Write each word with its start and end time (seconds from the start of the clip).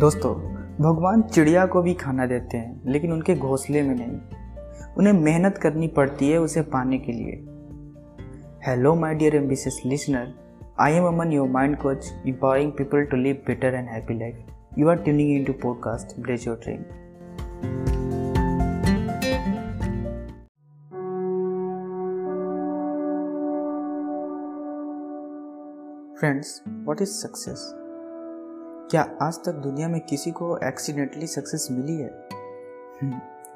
दोस्तों, 0.00 0.34
भगवान 0.84 1.22
चिड़िया 1.22 1.66
को 1.66 1.82
भी 1.82 1.94
खाना 1.94 2.26
देते 2.26 2.56
हैं, 2.56 2.82
लेकिन 2.86 3.12
उनके 3.12 3.34
घोंसले 3.34 3.82
में 3.82 3.94
नहीं। 3.94 4.94
उन्हें 4.98 5.12
मेहनत 5.12 5.58
करनी 5.58 5.88
पड़ती 5.88 6.30
है 6.30 6.38
उसे 6.38 6.62
पाने 6.62 6.98
के 6.98 7.12
लिए। 7.12 7.32
Hello 8.66 8.94
my 8.94 9.14
dear 9.14 9.36
ambitious 9.36 9.82
listener 9.86 10.34
I 10.80 10.92
am 10.92 11.04
Aman 11.04 11.32
your 11.32 11.48
mind 11.48 11.76
coach 11.76 12.12
empowering 12.28 12.70
people 12.70 13.04
to 13.04 13.16
live 13.16 13.42
better 13.46 13.74
and 13.74 13.88
happy 13.88 14.18
life 14.18 14.44
you 14.78 14.88
are 14.88 14.96
tuning 14.96 15.38
in 15.38 15.44
to 15.44 15.52
podcast 15.52 16.20
brace 16.20 16.48
your 16.48 16.60
train 16.62 16.82
friends 26.20 26.62
what 26.68 27.02
is 27.02 27.08
success 27.08 27.79
क्या 28.90 29.02
आज 29.22 29.38
तक 29.44 29.52
दुनिया 29.52 29.88
में 29.88 30.00
किसी 30.00 30.30
को 30.30 30.58
accidentally 30.58 31.26
success 31.26 31.68
मिली 31.70 31.92
है? 31.92 32.28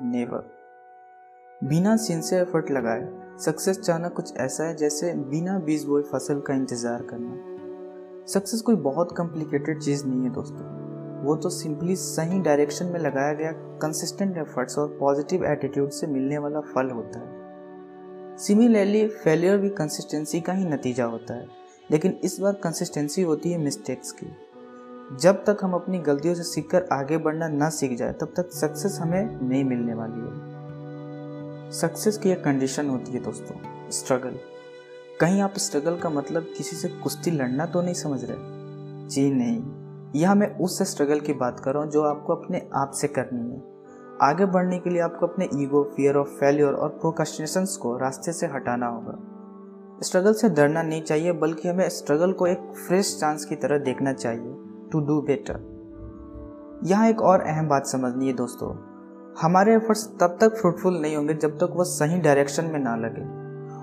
never 0.02 0.38
hmm, 0.38 1.68
बिना 1.68 1.96
sincere 1.96 2.42
effort 2.42 2.70
लगाए 2.70 3.08
सक्सेस 3.38 3.80
चाहना 3.80 4.08
कुछ 4.08 4.36
ऐसा 4.36 4.64
है 4.64 4.76
जैसे 4.76 5.12
बिना 5.14 5.58
बीज 5.58 5.84
बोए 5.84 6.02
फ़सल 6.02 6.40
का 6.40 6.54
इंतज़ार 6.54 7.02
करना। 7.02 8.26
सक्सेस 8.26 8.60
कोई 8.60 8.74
बहुत 8.74 9.16
कॉम्प्लिकेटेड 9.16 9.82
चीज़ 9.82 10.06
नहीं 10.06 10.22
है 10.22 10.30
दोस्तों। 10.30 11.24
वो 11.24 11.36
तो 11.36 11.50
सिंपली 11.50 11.96
सही 11.96 12.40
डायरेक्शन 12.40 12.86
में 12.86 13.00
लगाया 13.00 13.32
गया 13.32 13.52
कंसिस्टेंट 13.52 14.38
एफर्ट्स 14.38 14.78
और 14.78 14.96
पॉजिटिव 15.00 15.44
एटीट्यूड 15.44 15.90
से 15.90 16.06
मिलने 16.06 16.38
वाला 16.38 16.60
फल 16.60 16.90
होता 16.90 17.18
है। 17.18 18.38
सिमिलरली 18.38 19.08
फेलियर 19.08 19.58
भी 19.58 19.68
कंसिस्टेंसी 19.68 20.40
का 20.40 20.52
ही 20.52 20.64
नतीजा 20.64 21.04
होता 21.04 21.34
है। 21.34 21.46
लेकिन 21.90 22.20
इस 22.24 22.40
बार 22.40 22.52
कंसिस्टेंसी 22.52 23.22
होती 23.22 23.52
है 23.52 23.58
मिस्टेक्स 23.58 24.12
की। 24.12 24.26
जब 25.12 25.44
तक 25.44 25.58
हम 25.62 25.72
अपनी 25.72 25.98
गलतियों 25.98 26.34
से 26.34 26.42
सीखकर 26.42 26.88
आगे 26.92 27.16
बढ़ना 27.18 27.48
ना 27.48 27.68
सीख 27.68 27.98
जाए, 27.98 28.12
तब 28.12 28.32
तक 28.36 28.50
सक्सेस 28.52 28.98
हमें 29.02 29.48
नहीं 29.48 29.64
मिलने 29.64 29.94
वाली 29.94 30.20
है। 30.20 31.70
सक्सेस 31.70 32.18
की 32.18 32.30
एक 32.30 32.44
कंडीशन 32.44 32.88
होती 32.88 33.12
है 33.12 33.20
दोस्तों 33.20 33.90
स्ट्रगल 33.90 34.38
कहीं 35.20 35.40
आप 35.40 35.54
स्ट्रगल 35.56 35.96
का 35.96 36.10
मतलब 36.10 36.42
किसी 36.56 36.76
से 36.76 36.88
कुश्ती 36.88 37.30
लड़ना 37.30 37.66
तो 37.66 37.82
नहीं 37.82 37.94
समझ 37.94 38.24
रहे? 38.24 38.36
जी 39.08 39.30
नहीं। 39.30 40.20
यह 40.20 40.34
मैं 40.34 40.58
उस 40.58 40.82
स्ट्रगल 40.82 41.20
की 41.20 41.32
बात 41.32 41.60
कर 41.60 41.72
रहा 41.74 41.82
हूँ 41.82 41.90
जो 41.90 42.02
आपको 42.02 42.34
अपने 42.34 42.68
आप 42.74 42.90
से 42.90 43.08
करनी 43.08 43.50
है। 43.50 43.62
आगे 44.22 44.46
बढ़ने 44.46 44.78
के 44.78 44.90
लिए 44.90 45.00
आपको 45.00 45.26
अपने 45.26 45.48
ईगो 45.54 45.92
फियर 45.96 46.16
ऑफ़ 46.16 46.28
फेल्योर 46.28 46.74
और 46.74 46.88
प्रोकास्टिनेशन 46.88 47.64
को 47.64 47.98
रास्ते 47.98 48.32
से 48.32 48.46
हटाना 48.46 48.86
होगा। 48.86 49.18
स्ट्रगल 50.02 50.32
से 50.32 50.48
डरना 50.48 50.82
नहीं 50.82 51.02
चाहिए, 51.02 51.32
बल्कि 51.32 51.68
हमें 51.68 51.88
स्ट्रगल 51.88 52.32
को 52.32 52.46
एक 52.46 52.72
फ्रेश 52.88 53.18
चांस 53.20 53.44
की 53.44 53.56
तरह 53.56 53.78
देखना 53.78 54.12
चाहिए। 54.12 54.63
टू 54.94 55.00
डू 55.06 55.20
बेटर 55.22 55.60
यहाँ 56.86 57.08
एक 57.08 57.20
और 57.22 57.40
अहम 57.42 57.68
बात 57.68 57.86
समझनी 57.86 58.26
है 58.26 58.32
दोस्तों। 58.32 58.68
हमारे 59.40 59.74
एफर्ट्स 59.74 60.04
तब 60.20 60.36
तक 60.40 60.56
फ्रूटफुल 60.56 61.00
नहीं 61.00 61.16
होंगे 61.16 61.34
जब 61.34 61.56
तक 61.58 61.72
वह 61.76 61.84
सही 61.84 62.18
डायरेक्शन 62.20 62.64
में 62.64 62.78
ना 62.80 62.94
लगे। 62.96 63.22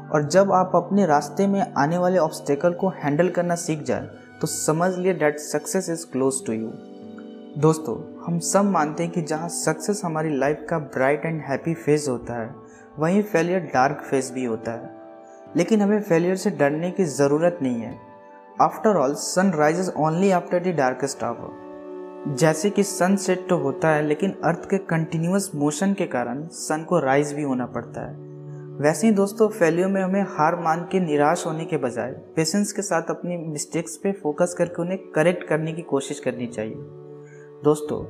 और 0.10 0.28
जब 0.28 0.52
आप 0.52 0.72
अपने 0.76 1.06
रास्ते 1.06 1.48
में 1.48 1.62
आने 1.78 1.98
वाले 1.98 2.18
ऑब्स्टेकल 2.18 2.74
को 2.74 2.90
हैंडल 2.96 3.30
करना 3.30 3.56
सीख 3.56 3.82
जाए 3.84 4.08
तो 4.42 4.48
समझ 4.48 4.92
लिए 4.98 5.14
that 5.14 5.40
success 5.40 5.90
is 5.90 6.06
close 6.12 6.46
to 6.46 6.54
you 6.54 6.70
दोस्तों, 7.58 7.96
हम 8.26 8.40
सब 8.42 8.66
मानते 8.66 9.04
हैं 9.04 9.12
कि 9.12 9.22
जहाँ 9.24 9.50
सक्सेस 9.50 10.02
हमारी 10.06 10.38
लाइफ 10.38 10.66
का 10.70 10.80
ब्राइट 10.80 11.26
एंड 11.26 11.42
हैप्पी 11.42 11.74
फ़ेज़ 11.76 12.10
होता 12.10 12.34
है, 12.34 12.54
वहीं 13.00 13.24
फेलियर 13.24 13.70
डार्क 13.74 14.04
फ़ेज़ 14.10 14.32
भी 14.34 14.46
होता 14.46 14.72
है। 14.72 15.00
लेकिन 15.58 15.82
हमें 15.82 16.02
फेलियर 16.02 16.36
से 16.36 16.50
डरने 16.52 16.92
की 16.92 17.06
ज़रूरत 17.06 17.60
नहीं 17.62 17.82
है। 17.82 18.11
After 18.62 18.98
all 18.98 19.14
sun 19.16 19.52
rises 19.52 19.92
only 19.98 20.30
after 20.32 20.60
the 20.64 20.76
darkest 20.78 21.24
hour 21.24 22.36
जैसे 22.36 22.70
कि 22.70 22.84
सन 22.84 23.16
सेट 23.16 23.48
तो 23.50 23.58
होता 23.58 23.90
है, 23.90 24.02
लेकिन 24.08 24.32
अर्थ 24.46 24.70
के 24.70 24.78
कंटिन्यूस 24.78 25.50
मोशन 25.56 25.94
के 25.94 26.06
कारण 26.08 26.46
सन 26.54 26.84
को 26.84 27.00
राइज 27.00 27.32
भी 27.34 27.44
होना 27.44 27.66
पड़ता 27.68 28.02
है। 28.02 28.30
वैसे 28.82 29.08
ही 29.08 29.14
दोस्तों 29.14 29.48
फेलियो 29.50 29.88
में 29.90 30.02
हमें 30.02 30.22
हार 30.30 30.56
मान 30.56 30.88
के 30.92 31.00
निराश 31.00 31.46
होने 31.46 31.66
के 31.66 31.78
बजाय 31.78 32.12
पेशेंस 32.36 32.72
के 32.72 32.82
साथ 32.82 33.10
अपनी 33.10 33.38
मिस्टेक्स 33.48 33.98
पे 33.98 34.12
फोकस 34.22 34.56
करके 34.58 34.82
उन्हें 34.82 34.98
करेक्ट 35.12 35.48
करने 35.48 35.74
की 35.74 35.82
कोशिश 35.90 36.20
करनी 36.20 36.48
चाहिए। 36.48 36.76
दोस्तों 37.64 38.04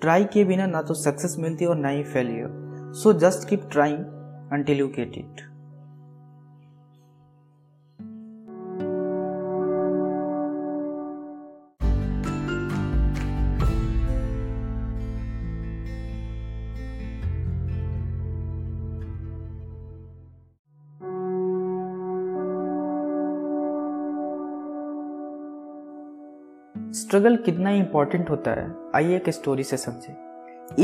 ट्राई 0.00 0.24
किए 0.24 0.44
बिना 0.44 0.66
ना 0.66 0.82
तो 0.82 0.94
सक्सेस 0.94 1.36
मिलती 1.38 1.66
और 1.66 1.76
ना 1.76 1.88
ही 1.88 2.02
failure 2.04 2.92
so 3.02 3.12
just 3.18 3.48
keep 3.48 3.68
trying 3.72 4.04
until 4.52 4.78
you 4.78 4.88
get 4.88 5.18
it 5.18 5.48
struggle 26.92 27.36
कितना 27.36 27.70
इंपॉर्टेंट 27.70 28.30
होता 28.30 28.50
है? 28.50 28.74
आइए 28.94 29.16
एक 29.16 29.30
स्टोरी 29.30 29.62
से 29.62 29.76
समझे। 29.76 30.12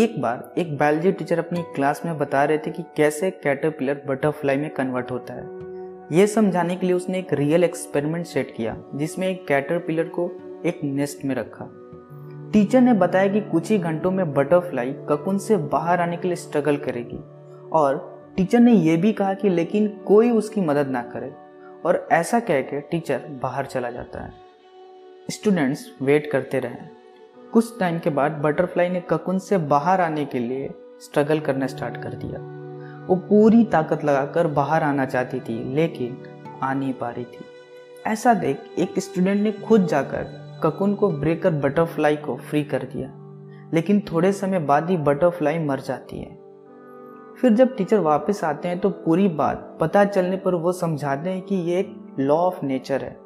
एक 0.03 0.23
बार 0.23 0.55
एक 0.59 0.79
बायोलॉजी 0.79 1.13
टीचर 1.13 1.39
अपनी 1.39 1.63
क्लास 1.63 2.03
में 2.05 2.19
बता 2.19 2.45
रहे 2.45 2.59
थे 2.59 2.71
कि 2.71 2.83
कैसे 2.97 3.31
कैटरपिलर 3.31 4.03
बटरफ्लाई 4.07 4.57
में 4.57 4.71
कन्वर्ट 4.71 5.11
होता 5.11 5.35
है। 5.35 5.47
ये 6.19 6.27
समझाने 6.27 6.77
के 6.77 6.87
लिए 6.87 6.97
उसने 6.97 7.19
एक 7.19 7.33
रियल 7.33 7.65
एक्सपेरिमेंट 7.65 8.27
सेट 8.27 8.55
किया, 8.57 8.77
जिसमें 8.95 9.29
एक 9.29 9.47
कैटरपिलर 9.47 10.05
को 10.05 10.31
एक 10.67 10.81
नेस्ट 10.85 11.25
में 11.25 11.35
रखा। 11.35 11.69
टीचर 12.53 12.81
ने 12.81 12.93
बताया 12.93 13.29
कि 13.29 13.41
कुछ 13.41 13.71
ही 13.71 13.79
घंटों 13.79 14.11
में 14.11 14.35
बटरफ्लाई 14.35 14.93
ककुन 14.93 15.39
से 15.39 15.57
बाहर 15.57 16.01
आने 16.01 16.17
के 16.17 16.29
लिए 16.29 16.37
स्ट्रगल 16.37 16.77
करेगी। 16.77 17.19
और 17.69 18.19
टीचर 18.37 18.61
ने 18.61 18.73
यह 18.73 19.01
भी 19.01 19.13
कहा 19.13 19.35
कि 19.35 19.49
लेकिन 19.49 19.89
कोई 19.89 20.31
उसकी 20.31 20.61
मदद 20.61 20.89
ना 20.89 21.03
करे। 21.03 21.33
और 21.87 22.09
ऐसा 22.13 22.41
कह 22.41 22.61
के 22.61 22.81
टीचर 22.81 23.19
बाहर 23.43 23.67
चला 23.67 23.91
जाता 23.91 24.21
है। 24.21 24.46
स्टूडेंट्स 25.31 25.97
वेट 26.03 26.31
करते 26.31 26.59
रहे। 26.59 26.75
कुछ 27.53 27.81
टाइम 27.81 27.99
के 27.99 28.11
बाद 28.11 28.33
बटरफ्लाई 28.33 28.89
ने 28.89 29.01
ककुन 29.01 29.39
से 29.39 29.59
बाहर 29.59 30.01
आने 30.01 30.25
के 30.25 30.39
लिए 30.39 30.71
स्ट्रगल 31.01 31.41
करना 31.41 31.67
स्टार्ट 31.67 31.97
कर 31.97 32.09
दिया। 32.09 32.57
वो 33.07 33.17
पूरी 33.17 33.65
ताकत 33.65 34.05
लगाकर 34.05 34.47
बाहर 34.47 34.83
आना 34.83 35.07
चाहती 35.07 35.41
थी, 35.41 35.75
लेकिन 35.75 36.23
आ 36.63 36.75
नहीं 36.75 36.93
पा 36.93 37.11
रही 37.11 37.25
थी। 37.25 37.45
ऐसा 38.07 38.35
देख 38.35 38.59
एक 38.79 38.99
स्टूडेंट 38.99 39.41
ने 39.41 39.53
खुद 39.53 39.87
जाकर 39.87 40.27
ककुन 40.63 40.95
को 40.95 41.11
ब्रेक 41.11 41.43
कर 41.43 41.51
बटरफ्लाई 41.51 42.17
को 42.17 42.37
फ्री 42.37 42.65
कर 42.65 42.83
दिया। 42.83 43.13
लेकिन 43.75 44.01
थोड़े 44.01 44.33
समय 44.33 44.59
बाद 44.59 44.91
ही 44.91 44.97
बटरफ्लाई 44.97 45.59
मर 45.59 45.81
जाती 45.81 46.19
है। 46.19 46.39
फिर 47.41 47.53
जब 47.53 47.77
टीचर 47.77 47.99
वापस 47.99 48.45
आते 48.45 48.69
हैं 48.69 48.79
तो 48.79 48.91
पूरी 48.91 49.29
बात 49.29 49.79
पता 49.81 50.05
चलने 50.05 50.37
पर 50.37 50.55
वो 50.55 50.73
समझाते 50.73 51.31
हैं 51.31 51.43
कि 51.43 51.55
ये 51.55 51.81
एक 51.81 52.17
लॉ 52.19 52.37
ऑफ़ 52.37 52.65
नेचर 52.65 53.03
है। 53.03 53.26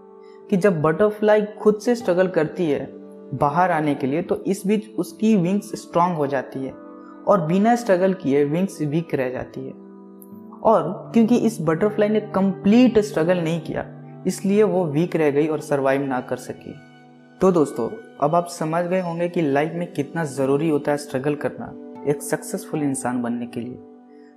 कि 0.51 0.57
जब 0.57 0.81
बटरफ्लाई 0.83 1.43
खुद 1.61 1.79
से 1.81 1.95
स्ट्रगल 1.95 2.29
करती 2.29 2.71
है 2.71 2.87
बाहर 3.35 3.71
आने 3.71 3.95
के 3.95 4.07
लिए 4.07 4.23
तो 4.23 4.37
इस 4.45 4.67
बीच 4.67 4.89
उसकी 4.99 5.37
विंग्स 5.37 5.71
स्ट्रांग 5.75 6.17
हो 6.17 6.27
जाती 6.27 6.59
है 6.59 6.73
और 7.29 7.47
बिना 7.47 7.75
स्ट्रगल 7.77 8.15
किए 8.15 8.45
विंग्स 8.45 8.81
वीक 8.83 9.15
रह 9.15 9.31
जाती 9.31 9.61
है। 9.61 9.73
और 10.63 11.11
क्योंकि 11.15 11.37
इस 11.37 11.59
बटरफ्लाई 11.61 12.09
ने 12.09 12.21
कंप्लीट 12.21 12.99
स्ट्रगल 12.99 13.39
नहीं 13.39 13.61
किया 13.61 13.87
इसलिए 14.27 14.63
वो 14.63 14.85
वीक 14.85 15.17
रह 15.17 15.31
गई 15.31 15.47
और 15.47 15.61
सरवाइव 15.61 16.03
ना 16.03 16.21
कर 16.21 16.37
सकी। 16.37 16.75
तो 17.41 17.53
दोस्तों 17.53 17.89
अब 18.21 18.35
आप 18.35 18.49
समझ 18.49 18.85
गए 18.85 19.01
होंगे 19.01 19.29
कि 19.29 19.43
लाइफ 19.43 19.73
में 19.75 19.93
कितना 19.93 20.25
ज़रूरी 20.25 20.69
होता 20.69 20.93
है 20.93 20.99
स्ट्रगल 20.99 21.35
करना 21.35 21.73
एक 22.11 22.23
सक्सेसफुल 22.23 22.83
इंसान 22.83 23.23
बनने 23.23 23.47
के 23.47 23.61
लिए। 23.61 23.79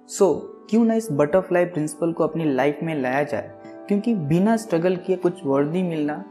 सो 0.09 0.25
so, 0.25 0.69
क्यों 0.69 0.85
ना 0.85 0.93
इस 0.93 1.07
बटरफ्लाई 1.11 1.65
प्रिंसिपल 1.65 2.11
को 2.11 2.23
अपनी 2.23 2.53
लाइफ 2.53 2.79
में 2.83 3.01
लाया 3.01 3.23
जाए 3.23 3.51
क्योंकि 3.87 4.13
बिना 4.15 4.55
स्ट्रगल 4.57 4.95
किए 4.95 5.15
कुछ 5.15 5.45
वर्दी 5.45 5.83
मिलना 5.83 6.23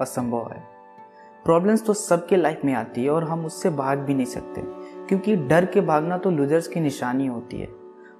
असंभव 0.00 0.50
है। 0.52 0.62
प्रॉब्लम्स 1.44 1.84
तो 1.86 1.92
सबके 1.94 2.36
लाइफ 2.36 2.60
में 2.64 2.72
आती 2.74 3.04
है 3.04 3.10
और 3.10 3.24
हम 3.24 3.44
उससे 3.46 3.70
भाग 3.70 3.98
भी 3.98 4.14
नहीं 4.14 4.26
सकते, 4.26 4.62
क्योंकि 5.08 5.36
डर 5.36 5.64
के 5.64 5.80
भागना 5.80 6.18
तो 6.18 6.30
लूजर्स 6.30 6.68
की 6.68 6.80
निशानी 6.80 7.26
होती 7.26 7.60
है। 7.60 7.68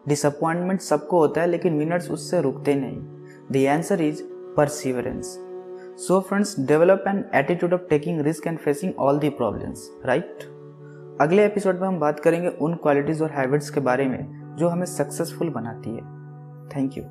डिसअपॉइंटमेंट 0.08 0.80
सबको 0.80 1.18
होता 1.18 1.40
है, 1.40 1.46
लेकिन 1.46 1.78
विनर्स 1.78 2.10
उससे 2.10 2.40
रुकते 2.40 2.74
नहीं। 2.74 2.98
The 3.52 3.66
answer 3.68 4.02
is 4.02 4.22
perseverance 4.56 5.36
so 5.98 6.20
friends 6.20 6.58
develop 6.60 7.04
an 7.08 7.24
attitude 7.34 7.74
of 7.74 7.80
taking 7.90 8.20
risk 8.20 8.46
and 8.46 8.58
facing 8.58 8.92
all 8.98 9.18
the 9.18 9.28
problems 9.30 9.90
right 10.06 10.42
अगले 11.20 11.44
एपिसोड 11.46 11.80
में 11.80 11.86
हम 11.88 11.98
बात 12.00 12.20
करेंगे 12.20 12.48
उन 12.48 12.74
क्वालिटीज़ 12.74 13.22
और 13.22 13.30
हैबिट्स 13.30 13.70
के 13.70 13.80
बारे 13.80 14.06
में 14.06 14.56
जो 14.58 14.68
हमें 14.68 14.86
सक्सेसफुल 14.86 15.50
बनाती 15.50 15.90
है। 15.90 16.02
Thank 16.68 16.98
you 16.98 17.04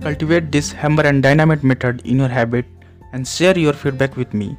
Cultivate 0.00 0.50
this 0.50 0.72
hammer 0.72 1.02
and 1.02 1.22
dynamite 1.22 1.62
method 1.62 2.00
in 2.06 2.18
your 2.18 2.28
habit 2.28 2.64
and 3.12 3.28
share 3.28 3.58
your 3.58 3.74
feedback 3.74 4.16
with 4.16 4.32
me. 4.32 4.56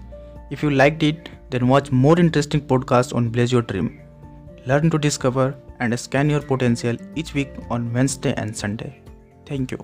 If 0.52 0.62
you 0.62 0.70
liked 0.70 1.02
it, 1.02 1.30
then 1.50 1.68
watch 1.68 1.92
more 1.92 2.20
interesting 2.20 2.62
podcasts 2.62 3.16
on 3.16 3.30
Blaze 3.30 3.52
Your 3.52 3.64
Dream. 3.64 4.02
Learn 4.68 4.92
to 4.92 5.00
discover 5.00 5.56
and 5.80 6.00
scan 6.00 6.30
your 6.30 6.42
potential 6.42 6.96
each 7.16 7.34
week 7.34 7.50
on 7.72 7.92
Wednesday 7.92 8.36
and 8.38 8.56
Sunday. 8.56 9.02
Thank 9.48 9.72
you. 9.72 9.80